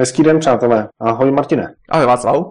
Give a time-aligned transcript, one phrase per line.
[0.00, 0.88] Hezký den, přátelé.
[1.00, 1.74] Ahoj, Martine.
[1.88, 2.46] Ahoj, Václav.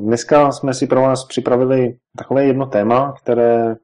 [0.00, 3.76] Dneska jsme si pro vás připravili takové jedno téma, které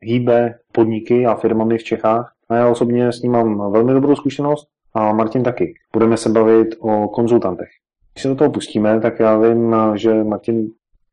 [0.00, 2.32] hýbe podniky a firmami v Čechách.
[2.48, 5.74] A já osobně s ním mám velmi dobrou zkušenost a Martin taky.
[5.92, 7.68] Budeme se bavit o konzultantech.
[8.14, 10.66] Když se do toho pustíme, tak já vím, že Martin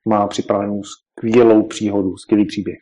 [0.08, 2.78] má připravenou skvělou příhodu, skvělý příběh.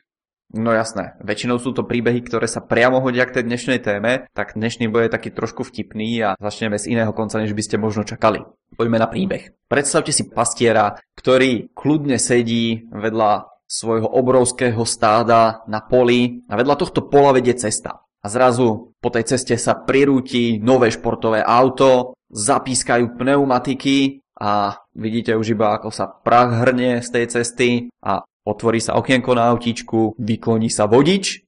[0.52, 4.60] No jasné, väčšinou sú to príbehy, ktoré sa priamo hodia k tej dnešnej téme, tak
[4.60, 8.44] dnešný bude taký trošku vtipný a začneme z iného konca, než by ste možno čakali.
[8.76, 9.56] Poďme na príbeh.
[9.72, 17.08] Predstavte si pastiera, ktorý kľudne sedí vedľa svojho obrovského stáda na poli a vedľa tohto
[17.08, 18.04] pola vedie cesta.
[18.20, 25.56] A zrazu po tej ceste sa prirúti nové športové auto, zapískajú pneumatiky a vidíte už
[25.56, 27.70] iba ako sa prach hrnie z tej cesty
[28.04, 31.45] a Otvorí sa okienko na autíčku, vykloní sa vodič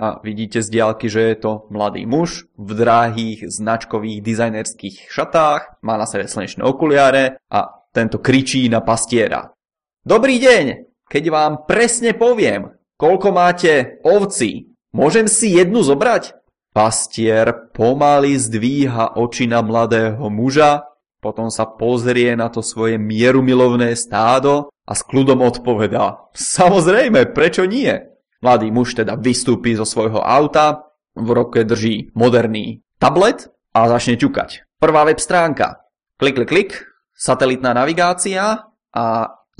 [0.00, 6.00] a vidíte z diálky, že je to mladý muž v drahých značkových dizajnerských šatách, má
[6.00, 9.52] na sebe slnečné okuliare a tento kričí na pastiera.
[10.00, 10.64] Dobrý deň,
[11.04, 16.32] keď vám presne poviem, koľko máte ovcí, môžem si jednu zobrať?
[16.72, 20.88] Pastier pomaly zdvíha oči na mladého muža,
[21.22, 27.94] potom sa pozrie na to svoje mierumilovné stádo a s kľudom odpovedá Samozrejme, prečo nie?
[28.42, 34.80] Mladý muž teda vystúpi zo svojho auta, v roke drží moderný tablet a začne ťukať.
[34.80, 35.84] Prvá web stránka.
[36.16, 36.70] Klik, klik, klik,
[37.12, 39.06] satelitná navigácia a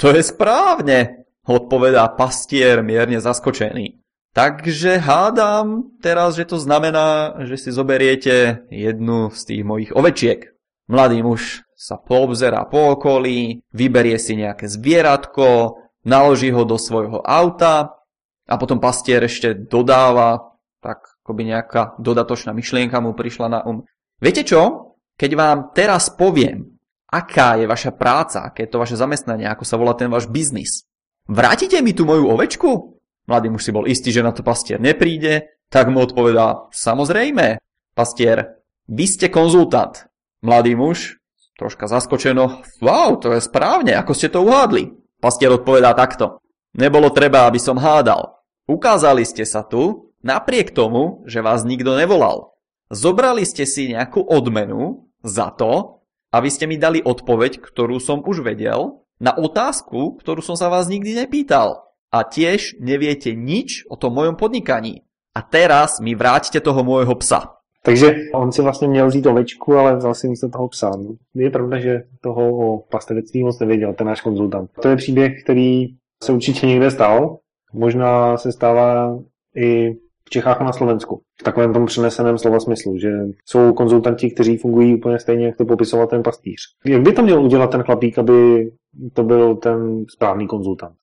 [0.00, 4.02] To je správne, odpovedá pastier mierne zaskočený.
[4.32, 10.56] Takže hádam teraz, že to znamená, že si zoberiete jednu z tých mojich ovečiek.
[10.88, 15.76] Mladý muž sa poobzerá po okolí, vyberie si nejaké zvieratko,
[16.08, 18.00] naloží ho do svojho auta
[18.48, 23.84] a potom pastier ešte dodáva, tak akoby nejaká dodatočná myšlienka mu prišla na um.
[24.18, 24.91] Viete čo?
[25.16, 26.72] Keď vám teraz poviem,
[27.12, 30.88] aká je vaša práca, aké je to vaše zamestnanie, ako sa volá ten váš biznis,
[31.28, 32.98] vrátite mi tú moju ovečku?
[33.28, 37.62] Mladý muž si bol istý, že na to pastier nepríde, tak mu odpovedá, samozrejme,
[37.94, 40.10] pastier, vy ste konzultant.
[40.42, 41.22] Mladý muž,
[41.54, 44.90] troška zaskočeno, wow, to je správne, ako ste to uhádli.
[45.22, 46.42] Pastier odpovedá takto,
[46.74, 48.42] nebolo treba, aby som hádal.
[48.66, 52.51] Ukázali ste sa tu, napriek tomu, že vás nikto nevolal.
[52.92, 58.44] Zobrali ste si nejakú odmenu za to, aby ste mi dali odpoveď, ktorú som už
[58.44, 61.88] vedel, na otázku, ktorú som sa vás nikdy nepýtal.
[62.12, 65.08] A tiež neviete nič o tom mojom podnikaní.
[65.32, 67.56] A teraz mi vráťte toho môjho psa.
[67.82, 70.92] Takže on si vlastně měl vzít ovečku, ale vzal si místo toho psa.
[71.34, 74.70] Je pravda, že toho o pastevectví moc nevěděl, ten náš konzultant.
[74.82, 75.86] To je příběh, který
[76.22, 77.38] se určitě někde stal.
[77.72, 79.18] Možná se stává
[79.56, 79.96] i
[80.32, 81.20] Čechách a na Slovensku.
[81.40, 83.12] V takovém tom přeneseném slova smyslu, že
[83.44, 86.60] jsou konzultanti, kteří fungují úplně stejně, jak to popisoval ten pastýř.
[86.84, 88.70] Jak by to měl udělat ten chlapík, aby
[89.12, 90.96] to byl ten správný konzultant?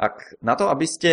[0.00, 1.12] Ak na to, aby ste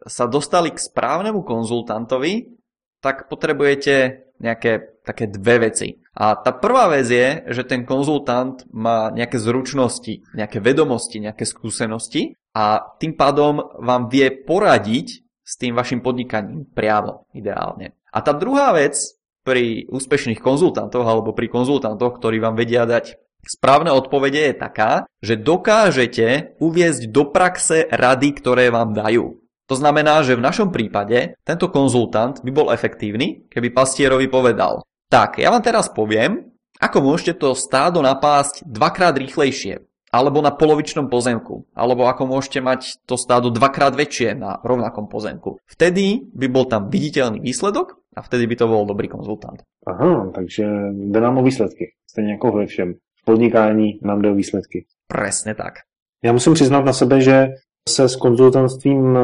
[0.00, 2.56] sa dostali k správnemu konzultantovi,
[3.04, 6.00] tak potrebujete nejaké také dve veci.
[6.16, 12.32] A tá prvá vec je, že ten konzultant má nejaké zručnosti, nejaké vedomosti, nejaké skúsenosti
[12.56, 17.94] a tým pádom vám vie poradiť s tým vašim podnikaním priamo, ideálne.
[18.10, 18.98] A tá druhá vec
[19.46, 23.14] pri úspešných konzultantoch alebo pri konzultantoch, ktorí vám vedia dať
[23.46, 29.38] správne odpovede je taká, že dokážete uviezť do praxe rady, ktoré vám dajú.
[29.70, 35.38] To znamená, že v našom prípade tento konzultant by bol efektívny, keby pastierovi povedal tak,
[35.38, 36.50] ja vám teraz poviem,
[36.82, 39.85] ako môžete to stádo napásť dvakrát rýchlejšie.
[40.16, 45.60] Alebo na polovičnom pozemku, alebo ako môžete mať to stádo dvakrát väčšie na rovnakom pozemku.
[45.68, 49.60] Vtedy by bol tam viditeľný výsledok a vtedy by to bol dobrý konzultant.
[49.86, 51.92] Aha, takže jde nám o výsledky.
[52.10, 52.94] Stejně jako ve všem.
[52.94, 54.84] V podnikání nám jde o výsledky.
[55.08, 55.74] Presne tak.
[56.24, 57.48] Já musím přiznat na sebe, že
[57.88, 59.20] se s konzultantstvím eh,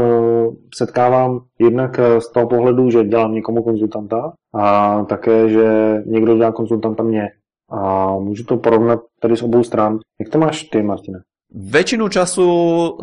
[0.74, 6.52] setkávám jednak eh, z toho pohledu, že dělám někomu konzultanta a také, že někdo dělá
[6.52, 7.28] konzultanta mě.
[7.72, 9.98] A můžu to porovnat tady z obou stran.
[10.20, 11.24] Jak to máš ty, Martine?
[11.52, 12.48] Väčšinu času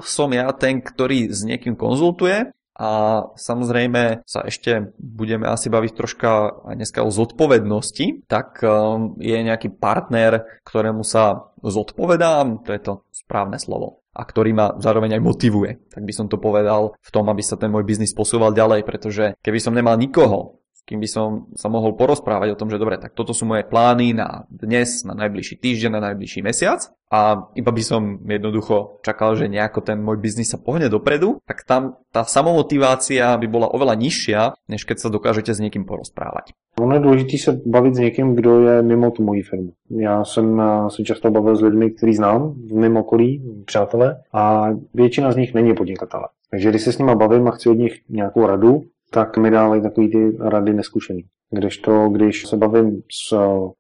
[0.02, 2.50] som ja ten, ktorý s niekým konzultuje
[2.82, 2.90] a
[3.38, 6.30] samozrejme sa ešte budeme asi baviť troška
[6.66, 12.94] aj dneska o zodpovednosti, tak um, je nejaký partner, ktorému sa zodpovedám, to je to
[13.14, 15.72] správne slovo a ktorý ma zároveň aj motivuje.
[15.94, 19.38] Tak by som to povedal v tom, aby sa ten môj biznis posúval ďalej, pretože
[19.40, 20.59] keby som nemal nikoho,
[20.90, 24.18] kým by som sa mohol porozprávať o tom, že dobre, tak toto sú moje plány
[24.18, 29.46] na dnes, na najbližší týždeň, na najbližší mesiac a iba by som jednoducho čakal, že
[29.46, 34.58] nejako ten môj biznis sa pohne dopredu, tak tam tá samomotivácia by bola oveľa nižšia,
[34.66, 36.58] než keď sa dokážete s niekým porozprávať.
[36.82, 39.72] Ono je důležité se bavit s někým, kdo je mimo tu moji firmu.
[39.90, 45.32] Já jsem se často bavil s lidmi, který znám v mém okolí, přátelé, a většina
[45.32, 46.28] z nich není podnikatele.
[46.52, 49.82] Takže když se s nimi bavím a chci od nich nějakou radu, tak mi dávají
[49.82, 51.24] takový ty rady neskušený.
[51.52, 53.38] Kdežto, když se bavím s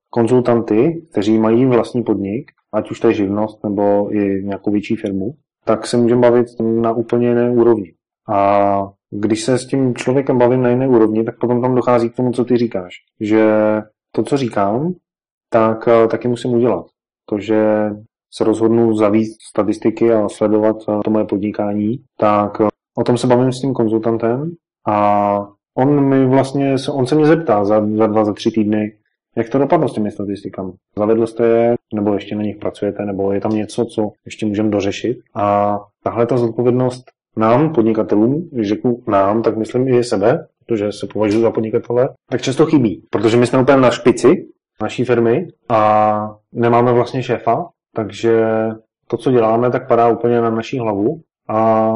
[0.09, 5.33] konzultanty, kteří mají vlastní podnik, ať už to je živnost nebo i nějakou větší firmu,
[5.65, 7.93] tak se můžeme bavit na úplně jiné úrovni.
[8.29, 12.15] A když se s tím člověkem bavím na jiné úrovni, tak potom tam dochází k
[12.15, 12.93] tomu, co ty říkáš.
[13.19, 13.51] Že
[14.11, 14.93] to, co říkám,
[15.49, 16.85] tak eh, taky musím udělat.
[17.29, 17.89] To, že
[18.33, 22.67] se rozhodnu zavíst statistiky a sledovat eh, to moje podnikání, tak eh,
[22.97, 24.51] o tom se bavím s tím konzultantem
[24.89, 25.47] a
[25.77, 28.93] on mi vlastně, on se mě zeptá za, za dva, za tři týdny,
[29.37, 30.71] jak to dopadlo s těmi statistikami?
[30.97, 34.69] Zavedl jste je, nebo ještě na nich pracujete, nebo je tam něco, co ještě můžeme
[34.69, 35.17] dořešit?
[35.35, 37.03] A tahle ta zodpovědnost
[37.37, 42.41] nám, podnikatelům, když řeknu nám, tak myslím i sebe, protože se považuji za podnikatele, tak
[42.41, 44.47] často chybí, protože my jsme úplně na špici
[44.81, 48.43] naší firmy a nemáme vlastně šéfa, takže
[49.07, 51.89] to, co děláme, tak padá úplně na naší hlavu a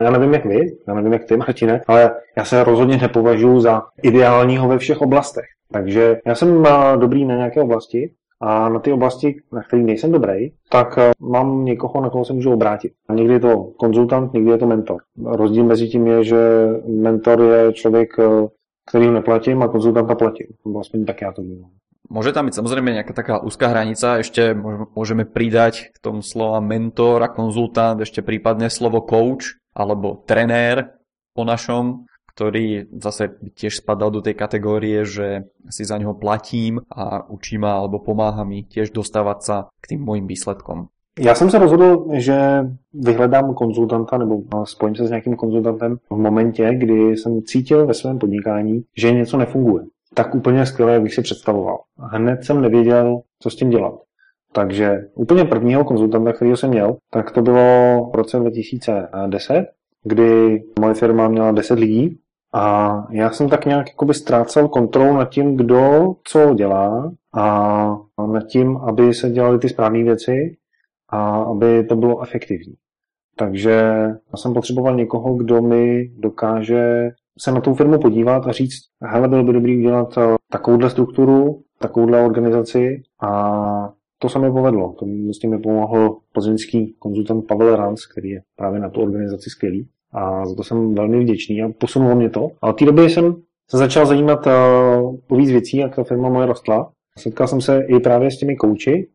[0.00, 3.82] já nevím, jak vy, já nevím, jak ty, Martine, ale já se rozhodně nepovažuji za
[4.02, 5.44] ideálního ve všech oblastech.
[5.72, 8.10] Takže já jsem eh, dobrý na nějaké oblasti
[8.40, 12.32] a na ty oblasti, na které nejsem dobrý, tak eh, mám někoho, na koho se
[12.32, 12.92] můžu obrátit.
[13.08, 15.00] A někdy je to konzultant, někdy je to mentor.
[15.24, 18.46] Rozdíl mezi tím je, že mentor je člověk, eh,
[18.90, 20.46] který neplatím a konzultanta platím.
[20.64, 21.70] Vlastně tak já to vnímám.
[22.06, 24.54] Môže tam byť samozrejme nejaká taká úzká hranica, ešte
[24.94, 30.96] môžeme pridať k tomu slova mentor a konzultant, ešte prípadne slovo coach alebo trenér
[31.36, 37.28] po našom, ktorý zase tiež spadal do tej kategórie, že si za neho platím a
[37.28, 40.88] učí ma alebo pomáha mi tiež dostávať sa k tým mojim výsledkom.
[41.18, 42.36] Já jsem se rozhodl, že
[42.94, 48.18] vyhledám konzultanta nebo spojím se s nějakým konzultantem v momentě, kdy jsem cítil ve svém
[48.18, 49.84] podnikání, že něco nefunguje
[50.16, 51.78] tak úplně skvěle, jak bych si představoval.
[51.98, 53.94] Hned jsem nevěděl, co s tím dělat.
[54.56, 57.60] Takže úplně prvního konzultanta, který jsem měl, tak to bylo
[58.12, 59.66] v roce 2010,
[60.04, 62.18] kdy moje firma měla 10 lidí
[62.54, 67.96] a já jsem tak nějak jakoby ztrácel kontrolu nad tím, kdo co dělá a
[68.32, 70.56] nad tím, aby se dělaly ty správné věci
[71.08, 72.74] a aby to bylo efektivní.
[73.36, 73.70] Takže
[74.32, 79.28] já jsem potřeboval někoho, kdo mi dokáže se na tu firmu podívat a říct, hele,
[79.28, 84.94] bylo by dobrý udělat eh, takovouhle strukturu, takovouhle organizaci a to se mi povedlo.
[84.98, 89.50] To s tím mi pomohl plzeňský konzultant Pavel Rans, který je právě na tu organizaci
[89.50, 92.50] skvělý a za to jsem velmi vděčný a posunulo mě to.
[92.62, 93.36] A od té doby jsem
[93.70, 96.92] se začal zajímat uh, o víc věcí, jak ta firma moje rostla.
[97.18, 99.08] Setkal jsem se i právě s těmi kouči,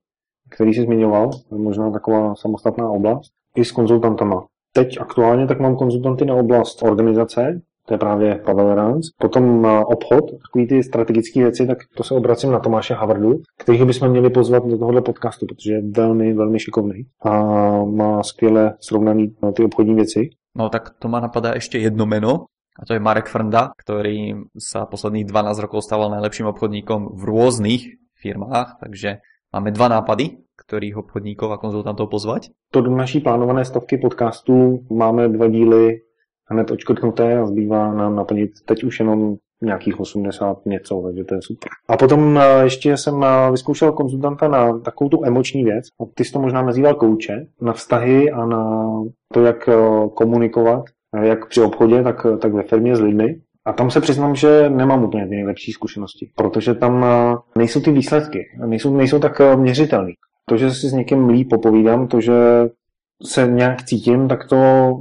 [0.50, 4.46] který si zmiňoval, možná taková samostatná oblast, i s konzultantama.
[4.74, 9.10] Teď aktuálně tak mám konzultanty na oblast organizace, to je právě Pavel Rans.
[9.18, 14.10] Potom obchod, takový ty strategické věci, tak to se obracím na Tomáše Havardu, kterého bychom
[14.10, 17.32] měli pozvat do tohohle podcastu, protože je velmi, velmi šikovný a
[17.86, 20.30] má skvěle srovnaný ty obchodní věci.
[20.56, 22.46] No tak to má napadá ještě jedno meno,
[22.80, 27.84] a to je Marek Frnda, ktorý sa posledných 12 rokov stával najlepším obchodníkom v rôznych
[28.16, 29.20] firmách, takže
[29.52, 32.56] máme dva nápady, ktorých obchodníkov a konzultantov pozvať.
[32.72, 36.00] To do naší plánované stovky podcastů máme dva díly
[36.52, 41.42] hned očkrtnuté a zbývá nám naplnit teď už jenom nějakých 80 něco, takže to je
[41.42, 41.70] super.
[41.90, 46.26] A potom eh, ještě jsem eh, vyzkoušel konzultanta na takovou tu emoční věc, a ty
[46.26, 48.92] jsi to možná nazýval kouče, na vztahy a na
[49.34, 49.76] to, jak eh,
[50.14, 50.86] komunikovat,
[51.22, 53.36] jak při obchodě, tak, tak ve firmě s lidmi.
[53.66, 57.06] A tam se přiznám, že nemám úplně ty nejlepší zkušenosti, protože tam
[57.58, 60.14] nejsou ty výsledky, nejsou, nejsou tak měřitelný.
[60.50, 62.34] To, že si s někým líp popovídám, to, že
[63.26, 64.58] se nějak cítím, tak to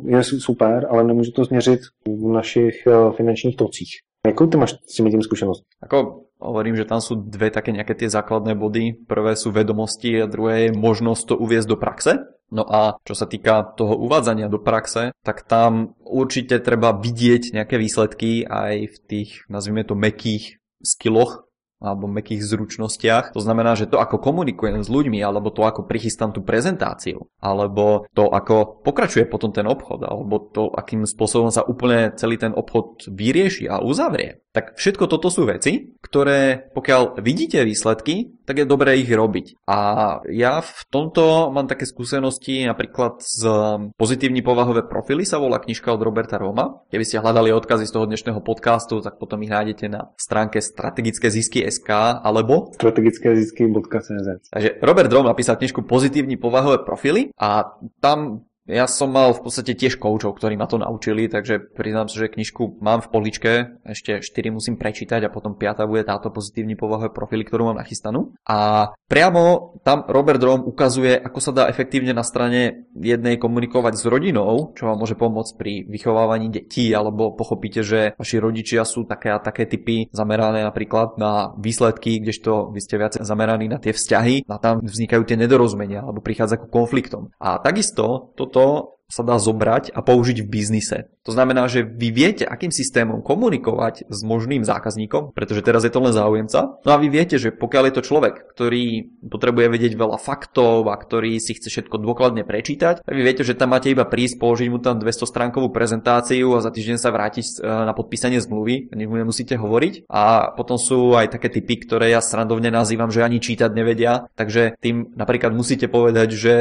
[0.07, 3.91] je super, ale nemůžu to změřit v našich eh, finančních tocích.
[4.27, 5.65] Jakou ty máš s tím zkušenost?
[5.83, 9.09] Ako hovorím, že tam sú dve také nejaké tie základné body.
[9.09, 12.13] Prvé sú vedomosti a druhé je možnosť to uviezť do praxe.
[12.53, 17.81] No a čo sa týka toho uvádzania do praxe, tak tam určite treba vidieť nejaké
[17.81, 21.47] výsledky aj v tých, nazvime to, mekých skilloch,
[21.81, 23.33] alebo mekých zručnostiach.
[23.33, 28.05] To znamená, že to, ako komunikujem s ľuďmi, alebo to, ako prichystám tú prezentáciu, alebo
[28.13, 33.09] to, ako pokračuje potom ten obchod, alebo to, akým spôsobom sa úplne celý ten obchod
[33.09, 34.45] vyrieši a uzavrie.
[34.51, 39.63] Tak všetko toto sú veci, ktoré pokiaľ vidíte výsledky, tak je dobré ich robiť.
[39.71, 39.79] A
[40.27, 43.47] ja v tomto mám také skúsenosti napríklad z
[43.95, 46.83] pozitívni povahové profily sa volá knižka od Roberta Roma.
[46.91, 51.31] Keby ste hľadali odkazy z toho dnešného podcastu, tak potom ich nájdete na stránke strategické
[51.31, 54.51] zisky SK alebo strategické zisky.cz.
[54.51, 59.75] Takže Robert Rom napísal knižku Pozitívni povahové profily a tam ja som mal v podstate
[59.75, 64.23] tiež koučov, ktorí ma to naučili, takže priznám sa, že knižku mám v poličke, ešte
[64.23, 68.33] 4 musím prečítať a potom 5 bude táto pozitívny povahové profily, ktorú mám nachystanú.
[68.47, 74.05] A priamo tam Robert Rom ukazuje, ako sa dá efektívne na strane jednej komunikovať s
[74.07, 79.35] rodinou, čo vám môže pomôcť pri vychovávaní detí, alebo pochopíte, že vaši rodičia sú také
[79.35, 84.47] a také typy zamerané napríklad na výsledky, kdežto vy ste viac zameraní na tie vzťahy
[84.47, 87.35] a tam vznikajú tie nedorozumenia alebo prichádza ku konfliktom.
[87.41, 91.11] A takisto toto to sa dá zobrať a použiť v biznise.
[91.29, 96.01] To znamená, že vy viete, akým systémom komunikovať s možným zákazníkom, pretože teraz je to
[96.01, 96.81] len záujemca.
[96.81, 100.97] No a vy viete, že pokiaľ je to človek, ktorý potrebuje vedieť veľa faktov a
[100.97, 104.69] ktorý si chce všetko dôkladne prečítať, tak vy viete, že tam máte iba prísť, položiť
[104.73, 109.11] mu tam 200 stránkovú prezentáciu a za týždeň sa vrátiť e, na podpísanie zmluvy, nech
[109.11, 110.09] mu nemusíte hovoriť.
[110.09, 114.79] A potom sú aj také typy, ktoré ja srandovne nazývam, že ani čítať nevedia, takže
[114.81, 116.55] tým napríklad musíte povedať, že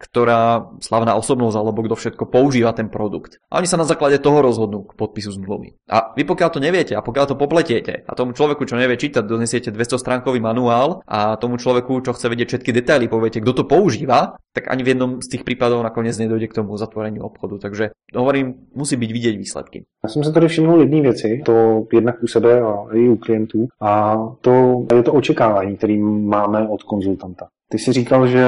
[0.00, 3.40] ktorá slavná osobnosť alebo kto všetko používa ten produkt.
[3.50, 5.80] A oni sa na základe toho rozhodnú k podpisu zmluvy.
[5.88, 9.24] A vy pokiaľ to neviete a pokiaľ to popletiete a tomu človeku, čo nevie čítať,
[9.24, 13.64] donesiete 200 stránkový manuál a tomu človeku, čo chce vedieť všetky detaily, poviete, kto to
[13.64, 17.58] používa, tak ani v jednom z tých prípadov nakoniec nedojde k tomu zatvoreniu obchodu.
[17.58, 19.84] Takže hovorím, musí byť vidieť výsledky.
[20.04, 23.66] Já jsem se tady všiml jedné věci, to jednak u sebe a i u klientů,
[23.80, 27.48] a to je to očekávání, které máme od konzultanta.
[27.70, 28.44] Ty jsi říkal, že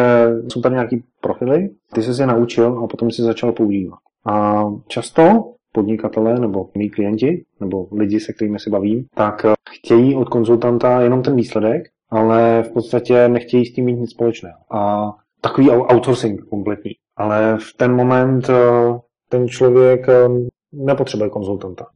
[0.53, 3.99] jsou tady nějaký profily, ty jsi je naučil a potom si začal používat.
[4.27, 10.29] A často podnikatelé nebo mý klienti, nebo lidi, se kterými se bavím, tak chtějí od
[10.29, 14.59] konzultanta jenom ten výsledek, ale v podstatě nechtějí s tím mít nic společného.
[14.71, 16.93] A takový outsourcing kompletní.
[17.17, 18.99] Ale v ten moment eh,
[19.29, 20.29] ten člověk eh,
[20.73, 21.87] nepotřebuje konzultanta.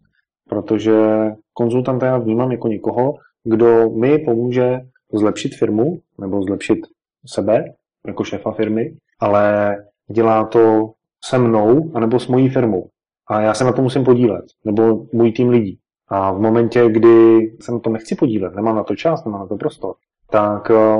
[0.48, 0.94] Protože
[1.52, 3.14] konzultanta já vnímám jako někoho,
[3.44, 4.80] kdo mi pomůže
[5.12, 6.78] zlepšit firmu nebo zlepšit
[7.26, 7.64] sebe
[8.06, 9.76] jako šéfa firmy, ale
[10.10, 10.90] dělá to
[11.24, 12.88] se mnou anebo s mojí firmou.
[13.28, 15.78] A já se na to musím podílet, nebo můj tým lidí.
[16.08, 19.46] A v momentě, kdy se na to nechci podílet, nemám na to čas, nemám na
[19.46, 19.94] to prostor,
[20.30, 20.96] tak eh,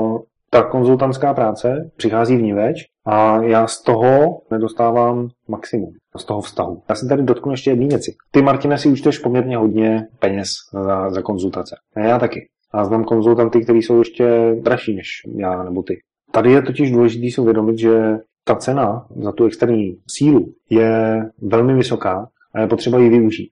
[0.49, 6.41] ta konzultantská práce přichází v ní več a já z toho nedostávám maximum, z toho
[6.41, 6.81] vztahu.
[6.89, 8.15] Já se tady dotknu ještě jedné věci.
[8.31, 11.75] Ty, Martine, si účtuješ poměrně hodně peněz za, za konzultace.
[11.95, 12.47] A já taky.
[12.71, 15.99] A znám konzultanty, kteří jsou ještě dražší než já nebo ty.
[16.35, 21.73] Tady je totiž důležité si uvědomit, že ta cena za tu externí sílu je velmi
[21.73, 23.49] vysoká a je potřeba ji využít.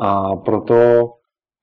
[0.00, 0.74] A proto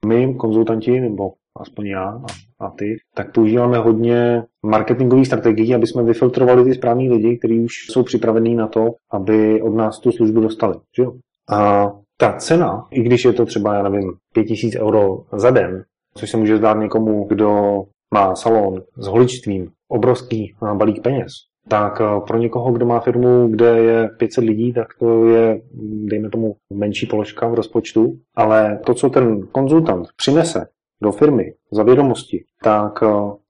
[0.06, 2.22] my, konzultanti, nebo aspoň já
[2.60, 7.74] a, ty, tak používáme hodně marketingových strategií, aby jsme vyfiltrovali ty správní lidi, kteří už
[7.90, 10.76] jsou připravení na to, aby od nás tu službu dostali.
[10.98, 11.06] Že?
[11.50, 15.84] A ta cena, i když je to třeba, já nevím, 5000 euro za den,
[16.14, 17.84] což se může zdát někomu, kdo
[18.14, 21.32] má salon s holičstvím, obrovský balík peněz,
[21.70, 25.62] tak eh, pro někoho, kdo má firmu, kde je 500 lidí, tak to je,
[26.10, 30.68] dejme tomu, menší položka v rozpočtu, ale to, co ten konzultant přinese
[31.02, 33.08] do firmy za vědomosti, tak eh,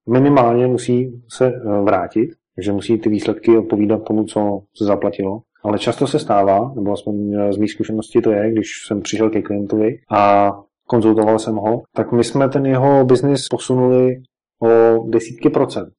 [0.09, 5.41] minimálně musí se eh, vrátit, že musí ty výsledky odpovídat tomu, co se zaplatilo.
[5.63, 9.41] Ale často se stává, nebo aspoň z mých zkušeností to je, když jsem přišel ke
[9.41, 10.51] klientovi a
[10.87, 14.15] konzultoval jsem ho, tak my jsme ten jeho biznis posunuli
[14.63, 15.89] o desítky procent.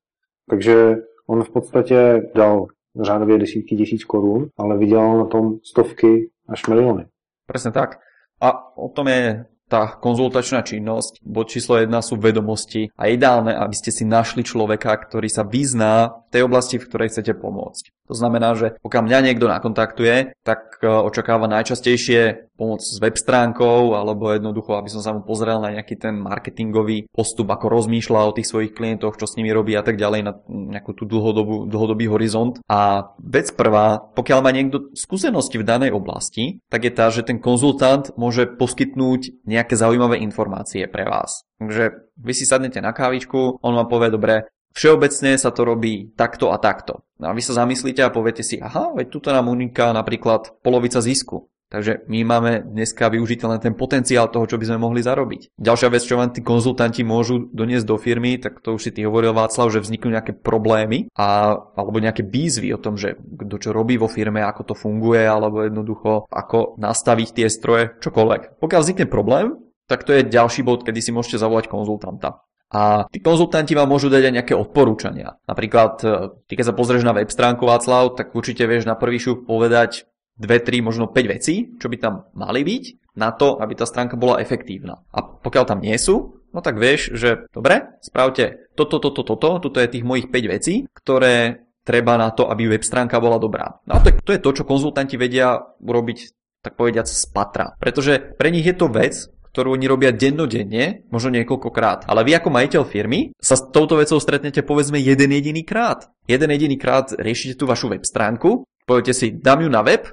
[0.50, 2.66] Takže on v podstatě dal
[3.02, 7.06] řádově desítky tisíc korun, ale vydělal na tom stovky až miliony.
[7.46, 7.98] Presne tak.
[8.40, 13.70] A o tom je tá konzultačná činnosť, bod číslo jedna sú vedomosti a ideálne, aby
[13.78, 17.94] ste si našli človeka, ktorý sa vyzná v tej oblasti, v ktorej chcete pomôcť.
[18.10, 23.96] To znamená, že pokiaľ mňa niekto nakontaktuje, tak e, očakáva najčastejšie pomôcť s web stránkou,
[23.96, 28.36] alebo jednoducho, aby som sa mu pozrel na nejaký ten marketingový postup, ako rozmýšľa o
[28.36, 32.12] tých svojich klientoch, čo s nimi robí a tak ďalej na nejakú tú dlhodobú, dlhodobý
[32.12, 32.60] horizont.
[32.68, 37.40] A vec prvá, pokiaľ má niekto skúsenosti v danej oblasti, tak je tá, že ten
[37.40, 41.48] konzultant môže poskytnúť nejaké zaujímavé informácie pre vás.
[41.56, 44.34] Takže vy si sadnete na kávičku, on vám povie, dobre,
[44.70, 47.02] Všeobecne sa to robí takto a takto.
[47.18, 51.02] No a vy sa zamyslíte a poviete si, aha, veď tuto nám uniká napríklad polovica
[51.02, 51.50] zisku.
[51.70, 55.54] Takže my máme dneska využiť len ten potenciál toho, čo by sme mohli zarobiť.
[55.54, 59.06] Ďalšia vec, čo vám tí konzultanti môžu doniesť do firmy, tak to už si ty
[59.06, 63.70] hovoril Václav, že vzniknú nejaké problémy a, alebo nejaké výzvy o tom, že kto čo
[63.70, 68.58] robí vo firme, ako to funguje, alebo jednoducho ako nastaviť tie stroje, čokoľvek.
[68.58, 69.54] Pokiaľ vznikne problém,
[69.86, 72.42] tak to je ďalší bod, kedy si môžete zavolať konzultanta.
[72.70, 75.42] A tí konzultanti vám môžu dať aj nejaké odporúčania.
[75.50, 76.10] Napríklad, e,
[76.46, 80.06] ty keď sa pozrieš na web stránku Václav, tak určite vieš na prvý šup povedať
[80.40, 84.16] 2, 3, možno 5 vecí, čo by tam mali byť na to, aby tá stránka
[84.16, 85.04] bola efektívna.
[85.12, 89.78] A pokiaľ tam nie sú, no tak vieš, že dobre, spravte toto, toto, toto, toto
[89.78, 93.80] je tých mojich 5 vecí, ktoré treba na to, aby web stránka bola dobrá.
[93.84, 96.18] No a to je, to je to, čo konzultanti vedia urobiť
[96.60, 97.72] tak povediať z patra.
[97.80, 99.16] Pretože pre nich je to vec,
[99.50, 102.06] ktorú oni robia dennodenne, možno niekoľkokrát.
[102.06, 106.06] Ale vy ako majiteľ firmy sa s touto vecou stretnete povedzme jeden jediný krát.
[106.30, 110.06] Jeden jediný krát riešite tú vašu web stránku, poviete si, dám ju na web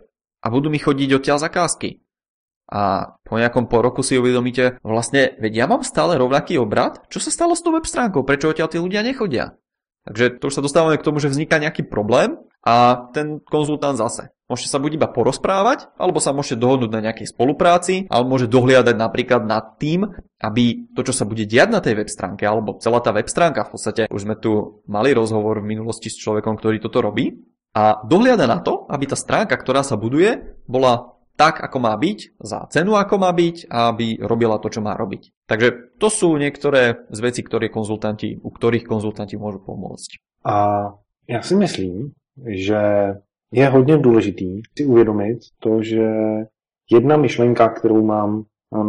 [0.47, 1.99] a budú mi chodiť odtiaľ zakázky.
[2.71, 7.19] A po nejakom po roku si uvedomíte, vlastne, veď ja mám stále rovnaký obrad, čo
[7.19, 9.59] sa stalo s tou web stránkou, prečo odtiaľ tí ľudia nechodia?
[10.07, 14.31] Takže to už sa dostávame k tomu, že vzniká nejaký problém a ten konzultant zase.
[14.47, 18.95] Môžete sa buď iba porozprávať, alebo sa môžete dohodnúť na nejakej spolupráci, alebo môže dohliadať
[18.95, 20.07] napríklad nad tým,
[20.39, 23.67] aby to, čo sa bude diať na tej web stránke, alebo celá tá web stránka,
[23.67, 27.35] v podstate už sme tu mali rozhovor v minulosti s človekom, ktorý toto robí,
[27.77, 32.41] a dohliada na to, aby tá stránka, ktorá sa buduje, bola tak, ako má byť,
[32.41, 35.45] za cenu, ako má byť a aby robila to, čo má robiť.
[35.45, 40.17] Takže to sú niektoré z vecí, ktoré konzultanti, u ktorých konzultanti môžu pomôcť.
[40.41, 40.89] A
[41.29, 42.11] já si myslím,
[42.49, 42.81] že
[43.51, 46.07] je hodně důležitý si uvědomit to, že
[46.91, 48.43] jedna myšlenka, kterou mám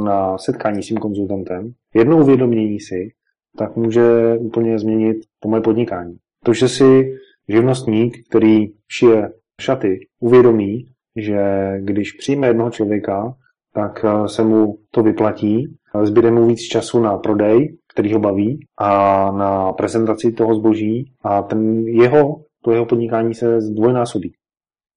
[0.05, 3.13] na setkání s tím konzultantem, jedno uvědomění si,
[3.59, 6.17] tak může úplně změnit to moje podnikání.
[6.45, 7.19] To, že si
[7.49, 10.85] živnostník, který šije šaty, uvědomí,
[11.17, 11.41] že
[11.81, 13.35] když přijme jednoho člověka,
[13.75, 18.67] tak eh, se mu to vyplatí, zbyde mu víc času na prodej, který ho baví,
[18.79, 18.91] a
[19.33, 24.33] na prezentaci toho zboží a ten jeho, to jeho podnikání se zdvojnásobí.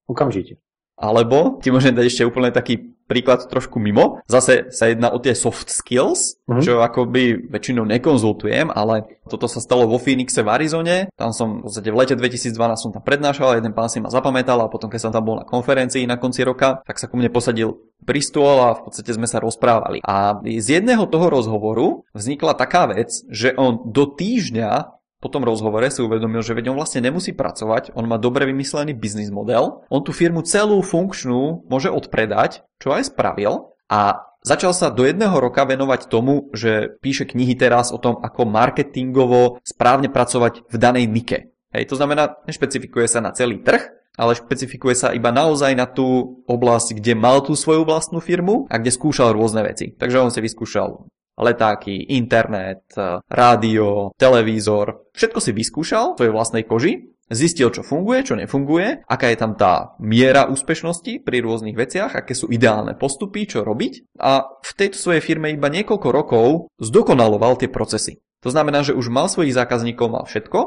[0.06, 0.58] Okamžite.
[0.98, 4.24] Alebo ti môžem dať ešte úplne taký príklad trošku mimo.
[4.24, 6.64] Zase sa jedná o tie soft skills, mm-hmm.
[6.64, 10.96] čo akoby väčšinou nekonzultujem, ale toto sa stalo vo Phoenixe v Arizone.
[11.12, 14.56] Tam som v podstate v lete 2012 som tam prednášal, jeden pán si ma zapamätal
[14.64, 17.28] a potom keď som tam bol na konferencii na konci roka, tak sa ku mne
[17.28, 20.02] posadil pri stôl a v podstate sme sa rozprávali.
[20.02, 25.86] A z jedného toho rozhovoru vznikla taká vec, že on do týždňa po tom rozhovore
[25.86, 30.02] si uvedomil, že veď on vlastne nemusí pracovať, on má dobre vymyslený biznis model, on
[30.02, 35.62] tú firmu celú funkčnú môže odpredať, čo aj spravil a začal sa do jedného roka
[35.62, 41.54] venovať tomu, že píše knihy teraz o tom, ako marketingovo správne pracovať v danej nike.
[41.70, 46.44] Hej, to znamená, nešpecifikuje sa na celý trh, ale špecifikuje sa iba naozaj na tú
[46.44, 49.96] oblasť, kde mal tú svoju vlastnú firmu a kde skúšal rôzne veci.
[49.96, 51.08] Takže on si vyskúšal
[51.38, 52.86] letáky, internet,
[53.28, 55.12] rádio, televízor.
[55.16, 59.56] Všetko si vyskúšal v svojej vlastnej koži, zistil, čo funguje, čo nefunguje, aká je tam
[59.56, 65.00] tá miera úspešnosti pri rôznych veciach, aké sú ideálne postupy, čo robiť a v tejto
[65.00, 68.20] svojej firme iba niekoľko rokov zdokonaloval tie procesy.
[68.44, 70.58] To znamená, že už mal svojich zákazníkov, mal všetko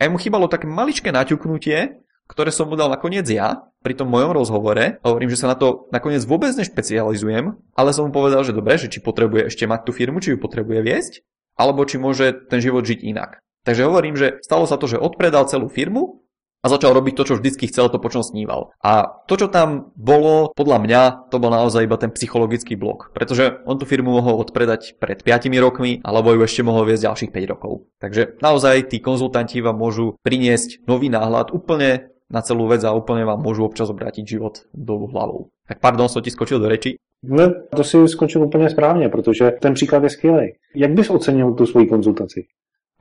[0.00, 4.30] a mu chýbalo také maličké naťuknutie, ktoré som mu dal nakoniec ja pri tom mojom
[4.30, 5.02] rozhovore.
[5.02, 8.86] Hovorím, že sa na to nakoniec vôbec nešpecializujem, ale som mu povedal, že dobre, že
[8.86, 11.12] či potrebuje ešte mať tú firmu, či ju potrebuje viesť,
[11.58, 13.42] alebo či môže ten život žiť inak.
[13.66, 16.22] Takže hovorím, že stalo sa to, že odpredal celú firmu
[16.60, 18.76] a začal robiť to, čo vždycky chcel, to po čom sníval.
[18.84, 21.00] A to, čo tam bolo, podľa mňa,
[21.32, 23.16] to bol naozaj iba ten psychologický blok.
[23.16, 27.32] Pretože on tú firmu mohol odpredať pred 5 rokmi, alebo ju ešte mohol viesť ďalších
[27.32, 27.88] 5 rokov.
[28.00, 33.26] Takže naozaj tí konzultanti vám môžu priniesť nový náhľad úplne na celú vec a úplne
[33.26, 35.50] vám môžu občas obrátiť život dolu hlavou.
[35.66, 36.96] Tak pardon, som ti skočil do reči.
[37.22, 40.52] No, to si skočil úplně správně, protože ten příklad je skvělý.
[40.74, 42.44] Jak bys ocenil tu svoji konzultaci?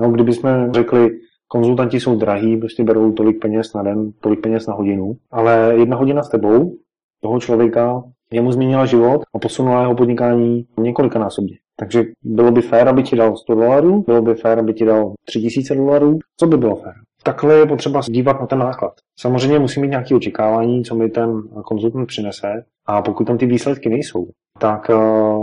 [0.01, 1.09] No, kdybychom řekli,
[1.47, 5.97] konzultanti jsou drahí, prostě berou tolik peněz na den, tolik peněz na hodinu, ale jedna
[5.97, 6.75] hodina s tebou,
[7.21, 11.57] toho člověka, jemu změnila život a posunula jeho podnikání několikanásobně.
[11.79, 15.13] Takže bylo by fér, aby ti dal 100 dolarů, bylo by fér, aby ti dal
[15.25, 16.19] 3000 dolarů.
[16.37, 16.93] Co by bylo fér?
[17.23, 18.93] Takhle je potřeba dívat na ten náklad.
[19.19, 23.89] Samozřejmě musí mít nějaké očekávání, co mi ten konzultant přinese, A pokud tam ty výsledky
[23.89, 24.27] nejsou,
[24.59, 24.91] tak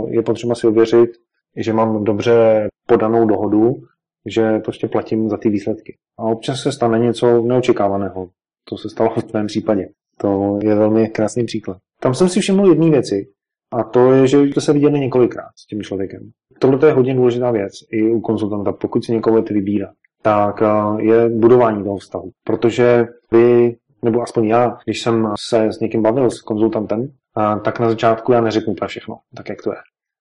[0.07, 1.09] je potřeba si ověřit,
[1.57, 3.75] že mám dobře podanou dohodu,
[4.25, 5.95] že prostě platím za ty výsledky.
[6.19, 8.29] A občas se stane něco neočekávaného.
[8.69, 9.89] To se stalo v tvém případě.
[10.17, 11.77] To je velmi krásný příklad.
[12.01, 13.27] Tam jsem si všiml jedné věci,
[13.71, 16.29] a to je, že to se viděli několikrát s tím člověkem.
[16.59, 19.93] Tohle je hodně důležitá věc i u konzultanta, pokud si někoho budete vybírat,
[20.27, 20.63] tak
[20.97, 22.29] je budování toho vztahu.
[22.43, 27.09] Protože vy, nebo aspoň já, když jsem se s někým bavil, s konzultantem,
[27.63, 29.77] tak na začátku já neřeknu to všechno, tak jak to je.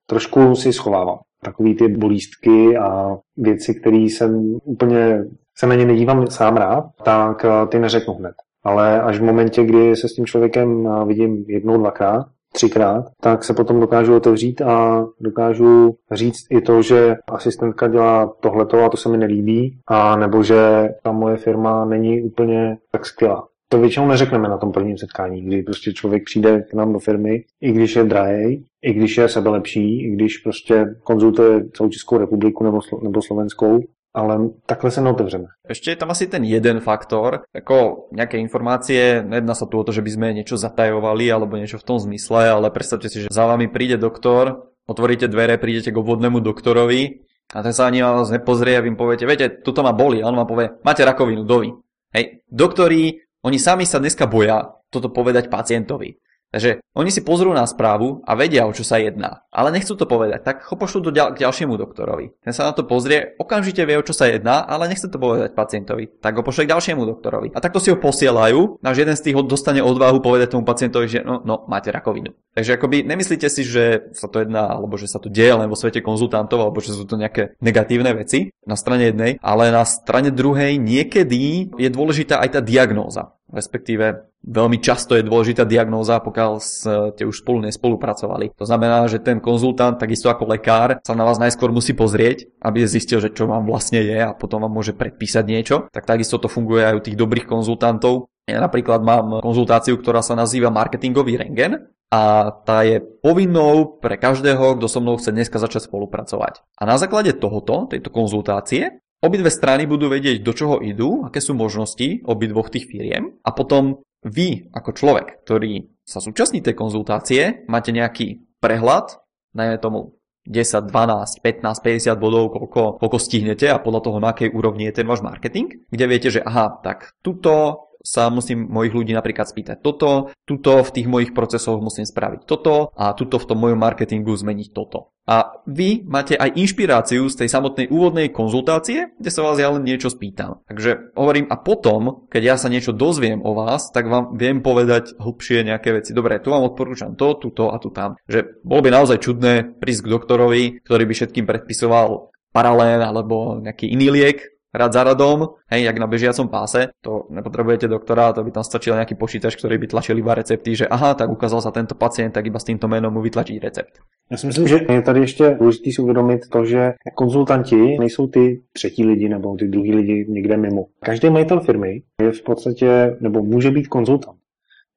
[0.08, 5.24] Trošku si schovávám takový ty bolístky a věci, které jsem úplně
[5.58, 8.34] se na ně nedívám sám rád, tak ty neřeknu hned.
[8.64, 13.54] Ale až v momentě, kdy se s tím člověkem vidím jednou, dvakrát, třikrát, tak se
[13.54, 19.08] potom dokážu otevřít a dokážu říct i to, že asistentka dělá tohleto a to se
[19.08, 23.44] mi nelíbí, a nebo že ta moje firma není úplně tak skvělá.
[23.68, 27.44] To většinou neřekneme na tom prvním setkání, kdy prostě člověk přijde k nám do firmy,
[27.60, 32.64] i když je drahý, i když je sebelepší, i když prostě konzultuje celou Českou republiku
[32.64, 33.80] nebo, nebo Slovenskou,
[34.16, 35.46] ale takhle sa neotevřeme.
[35.68, 39.92] Ešte je tam asi ten jeden faktor, ako nejaké informácie, nejedná sa tu o to,
[39.92, 43.44] že by sme niečo zatajovali alebo niečo v tom zmysle, ale predstavte si, že za
[43.44, 48.32] vami príde doktor, otvoríte dvere, prídete k obvodnému doktorovi a ten sa ani na vás
[48.32, 51.44] nepozrie a vy im poviete, viete, tuto ma boli a on vám povie, máte rakovinu,
[51.44, 51.76] dovi.
[52.16, 56.16] Hej, doktori, oni sami sa dneska boja toto povedať pacientovi.
[56.56, 60.08] Takže oni si pozrú na správu a vedia, o čo sa jedná, ale nechcú to
[60.08, 62.32] povedať, tak ho pošlú do ďal- k ďalšiemu doktorovi.
[62.40, 65.52] Ten sa na to pozrie, okamžite vie, o čo sa jedná, ale nechce to povedať
[65.52, 67.52] pacientovi, tak ho pošle k ďalšiemu doktorovi.
[67.52, 71.20] A takto si ho posielajú, až jeden z tých dostane odvahu povedať tomu pacientovi, že
[71.20, 72.32] no, no máte rakovinu.
[72.56, 75.76] Takže akoby nemyslíte si, že sa to jedná, alebo že sa to deje len vo
[75.76, 80.32] svete konzultantov, alebo že sú to nejaké negatívne veci na strane jednej, ale na strane
[80.32, 87.22] druhej niekedy je dôležitá aj tá diagnóza respektíve veľmi často je dôležitá diagnóza, pokiaľ ste
[87.26, 88.54] už spolu nespolupracovali.
[88.56, 92.86] To znamená, že ten konzultant, takisto ako lekár, sa na vás najskôr musí pozrieť, aby
[92.86, 95.76] zistil, že čo vám vlastne je a potom vám môže predpísať niečo.
[95.90, 98.30] Tak takisto to funguje aj u tých dobrých konzultantov.
[98.46, 104.78] Ja napríklad mám konzultáciu, ktorá sa nazýva marketingový rengen a tá je povinnou pre každého,
[104.78, 106.62] kto so mnou chce dneska začať spolupracovať.
[106.78, 111.56] A na základe tohoto, tejto konzultácie, Obidve strany budú vedieť, do čoho idú, aké sú
[111.56, 117.90] možnosti obidvoch tých firiem a potom vy ako človek, ktorý sa súčasní tej konzultácie, máte
[117.90, 119.20] nejaký prehľad,
[119.52, 124.54] najmä tomu 10, 12, 15, 50 bodov, koľko, koľko stihnete a podľa toho, na akej
[124.54, 129.10] úrovni je ten váš marketing, kde viete, že aha, tak tuto sa musím mojich ľudí
[129.10, 133.58] napríklad spýtať toto, tuto v tých mojich procesoch musím spraviť toto a tuto v tom
[133.58, 135.15] mojom marketingu zmeniť toto.
[135.26, 139.82] A vy máte aj inšpiráciu z tej samotnej úvodnej konzultácie, kde sa vás ja len
[139.82, 140.62] niečo spýtam.
[140.70, 145.18] Takže hovorím, a potom, keď ja sa niečo dozviem o vás, tak vám viem povedať
[145.18, 146.14] hlbšie nejaké veci.
[146.14, 148.14] Dobre, tu vám odporúčam to, tuto a tu tam.
[148.30, 153.90] Že bolo by naozaj čudné prísť k doktorovi, ktorý by všetkým predpisoval paralén alebo nejaký
[153.90, 158.50] iný liek, rad za radom, hej, jak na bežiacom páse, to nepotrebujete doktora, to by
[158.50, 161.96] tam stačil nejaký počítač, ktorý by tlačil iba recepty, že aha, tak ukázal sa tento
[161.96, 163.98] pacient, tak iba s týmto menom mu vytlačí recept.
[164.30, 168.62] Já si myslím, že je tady ještě důležité si uvědomit to, že konzultanti nejsou ty
[168.72, 170.86] třetí lidi nebo ty druhý lidi někde mimo.
[171.04, 174.38] Každý majitel firmy je v podstatě, nebo může být konzultant,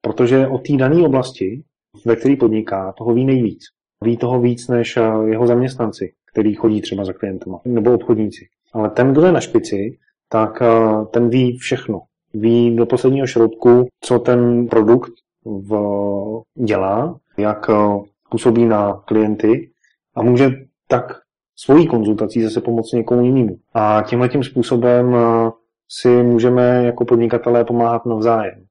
[0.00, 1.62] protože o té dané oblasti,
[2.06, 3.60] ve které podniká, toho ví nejvíc.
[4.04, 8.44] Ví toho víc než eh, jeho zaměstnanci, který chodí třeba za klientama, nebo obchodníci.
[8.72, 12.00] Ale ten, kdo je na špici, tak eh, ten ví všechno.
[12.34, 15.12] Ví do posledního šroubku, co ten produkt
[15.44, 15.74] v,
[16.64, 17.74] dělá, jak eh,
[18.30, 19.70] působí na klienty
[20.14, 20.50] a může
[20.88, 21.20] tak
[21.56, 23.56] svojí konzultací zase pomoci někomu jinému.
[23.74, 25.50] A tímhle tím způsobem eh,
[25.88, 28.64] si můžeme jako podnikatelé pomáhat navzájem.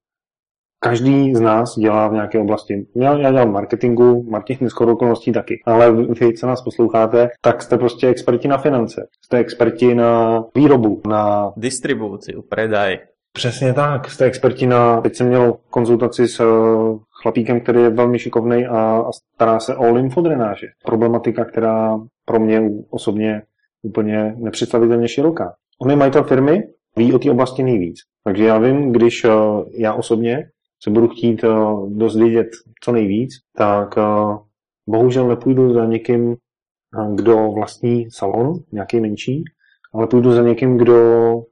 [0.82, 2.86] Každý z nás dělá v nějaké oblasti.
[2.96, 7.78] Já, já dělám marketingu, marketing skoro okolností taky, ale vy, co nás posloucháte, tak jste
[7.78, 13.00] prostě experti na finance, jste experti na výrobu, na distribuci, predaj.
[13.34, 16.46] Přesně tak, jste experti na, teď jsem měl konzultaci s eh,
[17.22, 20.68] chlapíkem, který je velmi šikovný a, a stará se o lymfodrenáže.
[20.86, 23.42] Problematika, která pro mě osobně
[23.82, 25.54] úplně nepředstavitelně široká.
[25.82, 26.64] On je majitel firmy,
[26.98, 27.98] ví o té oblasti nejvíc.
[28.24, 29.30] Takže já vím, když eh,
[29.78, 30.50] já osobně
[30.84, 32.48] se budu chtít uh, dozvědět
[32.84, 34.38] co nejvíc, tak uh,
[34.88, 39.44] bohužel nepůjdu za někým, uh, kdo vlastní salon, nějaký menší,
[39.94, 40.96] ale půjdu za někým, kdo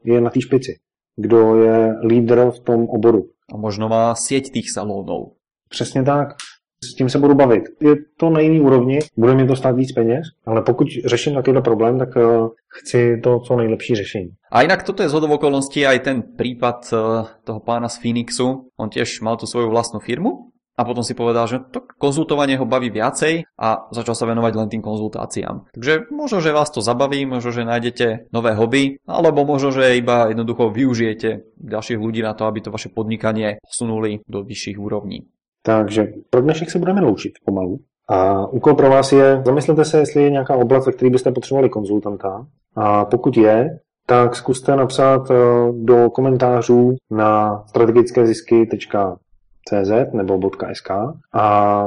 [0.04, 0.80] je na té špici,
[1.16, 3.30] kdo je lídr v tom oboru.
[3.54, 5.40] A možno má sieť tých salónov.
[5.70, 6.36] Přesně tak
[6.84, 7.64] s tím se budu bavit.
[7.82, 11.62] Je to na jiný úrovni, bude mi to stát víc peněz, ale pokud řeším takovýhle
[11.62, 14.30] problém, tak uh, chci to co nejlepší řešení.
[14.52, 17.00] A inak toto je zhodov okolností aj ten prípad uh,
[17.44, 18.72] toho pána z Phoenixu.
[18.78, 22.70] On tiež mal tú svoju vlastnú firmu a potom si povedal, že to konzultovanie ho
[22.70, 25.74] baví viacej a začal sa venovať len tým konzultáciám.
[25.74, 30.30] Takže možno, že vás to zabaví, možno, že nájdete nové hobby, alebo možno, že iba
[30.30, 35.26] jednoducho využijete ďalších ľudí na to, aby to vaše podnikanie posunuli do vyšších úrovní.
[35.68, 37.80] Takže pro dnešek se budeme loučit pomalu.
[38.10, 41.70] A úkol pro vás je, zamyslete se, jestli je nějaká oblast, ve které byste potřebovali
[41.70, 42.48] konzultanta.
[42.76, 45.36] A pokud je, tak zkuste napsat eh,
[45.72, 50.40] do komentářů na strategickézisky.cz nebo
[50.74, 50.90] .sk
[51.34, 51.86] a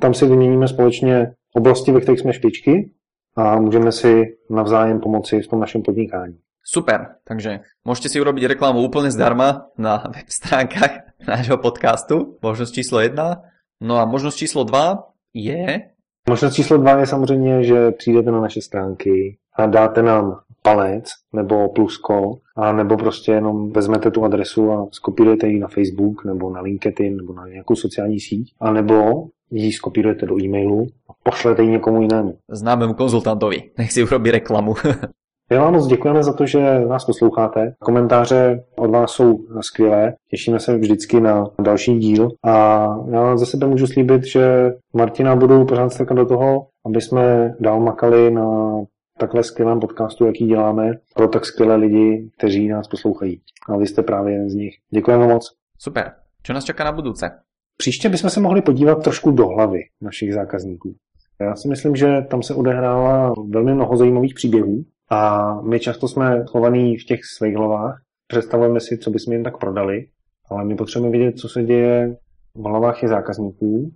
[0.00, 2.90] tam si vyměníme společně oblasti, ve kterých jsme špičky
[3.36, 6.38] a můžeme si navzájem pomoci v tom našem podnikání.
[6.68, 13.00] Super, takže môžete si urobiť reklamu úplne zdarma na web stránkach nášho podcastu, možnosť číslo
[13.00, 13.42] 1.
[13.80, 15.02] No a možnosť číslo 2
[15.34, 15.80] je...
[16.28, 21.68] Možnost číslo 2 je samozřejmě, že přijdete na naše stránky a dáte nám palec nebo
[21.68, 26.60] plusko a nebo prostě jenom vezmete tu adresu a skopírujete ji na Facebook nebo na
[26.60, 31.68] LinkedIn nebo na nějakou sociální síť a nebo ji skopírujete do e-mailu a pošlete ji
[31.68, 32.38] někomu jinému.
[32.48, 34.74] Známému konzultantovi, nech si urobí reklamu.
[35.50, 37.74] My vám moc děkujeme za to, že nás posloucháte.
[37.78, 40.14] Komentáře od vás jsou skvělé.
[40.30, 42.28] Těšíme se vždycky na další díl.
[42.44, 47.54] A já za sebe můžu slíbit, že Martina budu pořád strkat do toho, aby jsme
[47.60, 48.78] dál makali na
[49.18, 53.40] takhle skvělém podcastu, jaký děláme, pro tak skvělé lidi, kteří nás poslouchají.
[53.68, 54.74] A vy jste právě jeden z nich.
[54.90, 55.54] Děkujeme moc.
[55.78, 56.12] Super.
[56.42, 57.30] Co nás čeká na budouce?
[57.76, 60.94] Příště bychom se mohli podívat trošku do hlavy našich zákazníků.
[61.40, 66.44] Já si myslím, že tam se odehrává velmi mnoho zajímavých příběhů a my často jsme
[66.46, 68.00] chovaní v těch svých hlavách.
[68.26, 70.06] Představujeme si, co bychom jim tak prodali,
[70.50, 72.16] ale my potřebujeme vidět, co se děje
[72.54, 73.90] v hlavách těch zákazníků,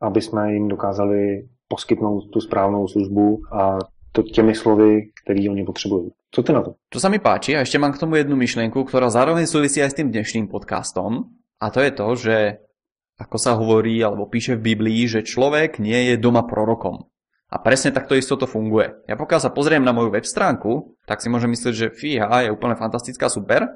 [0.00, 3.78] aby jsme jim dokázali poskytnout tu správnou službu a
[4.12, 6.10] to těmi slovy, které oni potřebují.
[6.30, 6.74] Co ty na to?
[6.88, 9.90] To sa mi páči a ešte mám k tomu jednu myšlienku, ktorá zároveň súvisí aj
[9.90, 11.26] s tým dnešným podcastom.
[11.58, 12.36] A to je to, že
[13.18, 17.09] ako sa hovorí alebo píše v Biblii, že človek nie je doma prorokom.
[17.50, 18.94] A presne takto isto to funguje.
[19.10, 22.54] Ja pokiaľ sa pozriem na moju web stránku, tak si môžem myslieť, že fíha, je
[22.54, 23.66] úplne fantastická, super,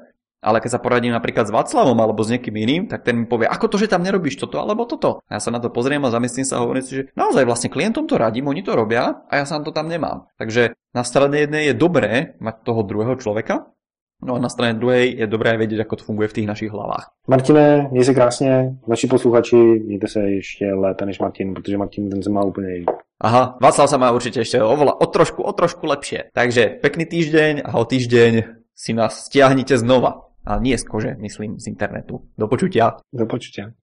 [0.45, 3.49] ale keď sa poradím napríklad s Václavom alebo s niekým iným, tak ten mi povie,
[3.49, 5.25] ako to, že tam nerobíš toto alebo toto.
[5.25, 7.73] A ja sa na to pozriem a zamyslím sa a hovorím si, že naozaj vlastne
[7.73, 10.29] klientom to radím, oni to robia a ja sa to tam nemám.
[10.37, 13.74] Takže na strane jednej je dobré mať toho druhého človeka,
[14.23, 17.11] No a na strane druhej je dobré vedieť, ako to funguje v tých našich hlavách.
[17.27, 22.23] Martine, měj se krásně, naši posluchači, mějte se ještě lépe než Martin, protože Martin ten
[22.23, 22.85] se má úplně jiný.
[23.21, 26.35] Aha, Václav sa má určite ešte oveľa, o trošku, o trošku lepšie.
[26.35, 28.43] Takže pekný týždeň a o týždeň
[28.75, 30.27] si nás stiahnite znova.
[30.45, 32.21] A nie z kože, myslím, z internetu.
[32.37, 33.01] Do počutia.
[33.09, 33.73] Do počutia.